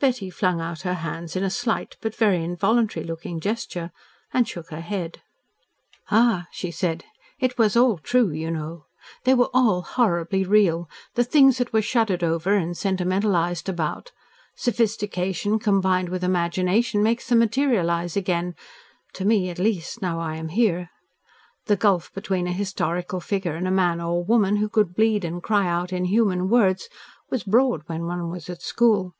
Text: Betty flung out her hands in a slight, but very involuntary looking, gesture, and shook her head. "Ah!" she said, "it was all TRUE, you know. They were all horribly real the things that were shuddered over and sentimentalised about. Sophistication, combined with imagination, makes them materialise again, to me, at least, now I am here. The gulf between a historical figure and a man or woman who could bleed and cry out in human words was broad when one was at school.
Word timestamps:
Betty 0.00 0.28
flung 0.28 0.60
out 0.60 0.82
her 0.82 0.92
hands 0.92 1.34
in 1.34 1.42
a 1.42 1.48
slight, 1.48 1.96
but 2.02 2.14
very 2.14 2.44
involuntary 2.44 3.06
looking, 3.06 3.40
gesture, 3.40 3.90
and 4.30 4.46
shook 4.46 4.68
her 4.68 4.82
head. 4.82 5.22
"Ah!" 6.10 6.46
she 6.52 6.70
said, 6.70 7.06
"it 7.40 7.56
was 7.56 7.74
all 7.74 7.96
TRUE, 7.96 8.32
you 8.32 8.50
know. 8.50 8.84
They 9.24 9.32
were 9.32 9.48
all 9.54 9.80
horribly 9.80 10.44
real 10.44 10.90
the 11.14 11.24
things 11.24 11.56
that 11.56 11.72
were 11.72 11.80
shuddered 11.80 12.22
over 12.22 12.52
and 12.52 12.76
sentimentalised 12.76 13.66
about. 13.66 14.12
Sophistication, 14.54 15.58
combined 15.58 16.10
with 16.10 16.22
imagination, 16.22 17.02
makes 17.02 17.26
them 17.30 17.38
materialise 17.38 18.14
again, 18.14 18.54
to 19.14 19.24
me, 19.24 19.48
at 19.48 19.58
least, 19.58 20.02
now 20.02 20.20
I 20.20 20.36
am 20.36 20.48
here. 20.48 20.90
The 21.64 21.76
gulf 21.76 22.12
between 22.12 22.46
a 22.46 22.52
historical 22.52 23.20
figure 23.20 23.54
and 23.56 23.66
a 23.66 23.70
man 23.70 24.02
or 24.02 24.22
woman 24.22 24.56
who 24.56 24.68
could 24.68 24.94
bleed 24.94 25.24
and 25.24 25.42
cry 25.42 25.66
out 25.66 25.94
in 25.94 26.04
human 26.04 26.50
words 26.50 26.90
was 27.30 27.42
broad 27.42 27.84
when 27.86 28.04
one 28.04 28.28
was 28.30 28.50
at 28.50 28.60
school. 28.60 29.14